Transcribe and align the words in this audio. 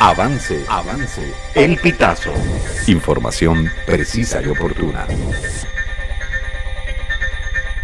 Avance, 0.00 0.64
avance. 0.68 1.22
El 1.54 1.78
pitazo. 1.78 2.32
Información 2.88 3.70
precisa 3.86 4.42
y 4.42 4.48
oportuna. 4.48 5.06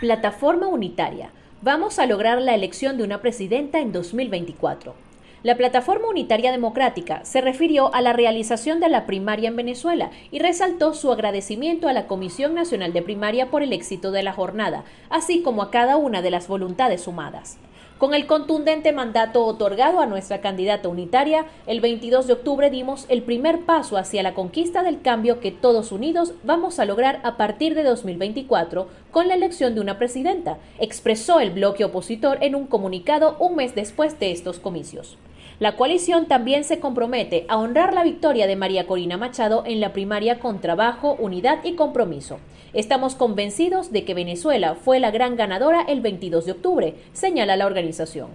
Plataforma 0.00 0.66
Unitaria. 0.66 1.30
Vamos 1.62 1.98
a 1.98 2.06
lograr 2.06 2.42
la 2.42 2.54
elección 2.54 2.98
de 2.98 3.04
una 3.04 3.20
presidenta 3.20 3.78
en 3.78 3.92
2024. 3.92 4.94
La 5.42 5.56
Plataforma 5.56 6.08
Unitaria 6.08 6.52
Democrática 6.52 7.24
se 7.24 7.40
refirió 7.40 7.94
a 7.94 8.00
la 8.00 8.12
realización 8.12 8.78
de 8.80 8.88
la 8.88 9.06
primaria 9.06 9.48
en 9.48 9.56
Venezuela 9.56 10.10
y 10.30 10.38
resaltó 10.38 10.94
su 10.94 11.10
agradecimiento 11.12 11.88
a 11.88 11.92
la 11.92 12.06
Comisión 12.06 12.54
Nacional 12.54 12.92
de 12.92 13.02
Primaria 13.02 13.50
por 13.50 13.62
el 13.62 13.72
éxito 13.72 14.10
de 14.10 14.22
la 14.22 14.32
jornada, 14.32 14.84
así 15.08 15.42
como 15.42 15.62
a 15.62 15.70
cada 15.70 15.96
una 15.96 16.20
de 16.20 16.30
las 16.30 16.46
voluntades 16.46 17.02
sumadas. 17.02 17.58
Con 18.02 18.14
el 18.14 18.26
contundente 18.26 18.90
mandato 18.90 19.44
otorgado 19.44 20.00
a 20.00 20.06
nuestra 20.06 20.40
candidata 20.40 20.88
unitaria, 20.88 21.46
el 21.68 21.80
22 21.80 22.26
de 22.26 22.32
octubre 22.32 22.68
dimos 22.68 23.06
el 23.08 23.22
primer 23.22 23.60
paso 23.60 23.96
hacia 23.96 24.24
la 24.24 24.34
conquista 24.34 24.82
del 24.82 25.02
cambio 25.02 25.38
que 25.38 25.52
todos 25.52 25.92
unidos 25.92 26.34
vamos 26.42 26.80
a 26.80 26.84
lograr 26.84 27.20
a 27.22 27.36
partir 27.36 27.76
de 27.76 27.84
2024 27.84 28.88
con 29.12 29.28
la 29.28 29.34
elección 29.34 29.76
de 29.76 29.82
una 29.82 30.00
presidenta, 30.00 30.58
expresó 30.80 31.38
el 31.38 31.52
bloque 31.52 31.84
opositor 31.84 32.38
en 32.40 32.56
un 32.56 32.66
comunicado 32.66 33.36
un 33.38 33.54
mes 33.54 33.76
después 33.76 34.18
de 34.18 34.32
estos 34.32 34.58
comicios. 34.58 35.16
La 35.62 35.76
coalición 35.76 36.26
también 36.26 36.64
se 36.64 36.80
compromete 36.80 37.46
a 37.48 37.56
honrar 37.56 37.94
la 37.94 38.02
victoria 38.02 38.48
de 38.48 38.56
María 38.56 38.88
Corina 38.88 39.16
Machado 39.16 39.62
en 39.64 39.78
la 39.78 39.92
primaria 39.92 40.40
con 40.40 40.60
trabajo, 40.60 41.14
unidad 41.20 41.60
y 41.62 41.74
compromiso. 41.74 42.40
Estamos 42.72 43.14
convencidos 43.14 43.92
de 43.92 44.04
que 44.04 44.12
Venezuela 44.12 44.74
fue 44.74 44.98
la 44.98 45.12
gran 45.12 45.36
ganadora 45.36 45.82
el 45.82 46.00
22 46.00 46.46
de 46.46 46.50
octubre, 46.50 46.94
señala 47.12 47.54
la 47.54 47.66
organización. 47.66 48.30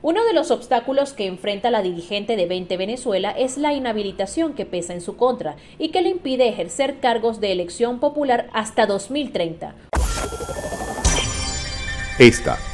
Uno 0.00 0.24
de 0.24 0.32
los 0.32 0.50
obstáculos 0.50 1.12
que 1.12 1.26
enfrenta 1.26 1.70
la 1.70 1.82
dirigente 1.82 2.34
de 2.34 2.46
20 2.46 2.78
Venezuela 2.78 3.30
es 3.32 3.58
la 3.58 3.74
inhabilitación 3.74 4.54
que 4.54 4.64
pesa 4.64 4.94
en 4.94 5.02
su 5.02 5.18
contra 5.18 5.56
y 5.78 5.90
que 5.90 6.00
le 6.00 6.08
impide 6.08 6.48
ejercer 6.48 6.98
cargos 6.98 7.40
de 7.40 7.52
elección 7.52 8.00
popular 8.00 8.48
hasta 8.54 8.86
2030. 8.86 9.74
Esta 12.18 12.58